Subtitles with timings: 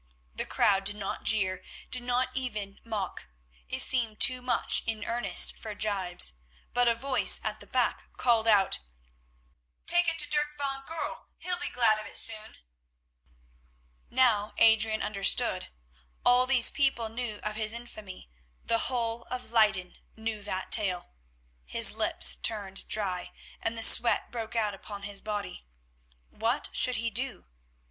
[0.33, 3.27] The crowd did not jeer, did not even mock;
[3.69, 6.39] it seemed too much in earnest for gibes,
[6.73, 8.79] but a voice at the back called out:
[9.85, 11.27] "Take it to Dirk van Goorl.
[11.37, 12.57] He'll be glad of it soon."
[14.09, 15.69] Now Adrian understood.
[16.25, 18.27] All these people knew of his infamy;
[18.63, 21.11] the whole of Leyden knew that tale.
[21.63, 23.31] His lips turned dry,
[23.61, 25.63] and the sweat broke out upon his body.
[26.31, 27.45] What should he do?